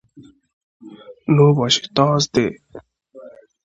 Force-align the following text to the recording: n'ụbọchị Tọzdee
n'ụbọchị 1.33 1.81
Tọzdee 1.95 2.51